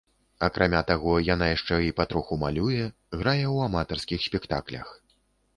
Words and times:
Акрамя 0.45 0.79
таго, 0.91 1.11
яна 1.33 1.49
яшчэ 1.49 1.77
і 1.89 1.93
патроху 2.01 2.37
малюе, 2.45 2.89
грае 3.19 3.47
ў 3.53 3.57
аматарскіх 3.69 4.19
спектаклях. 4.31 4.87